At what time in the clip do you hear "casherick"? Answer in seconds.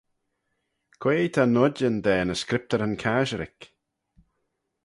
3.03-3.59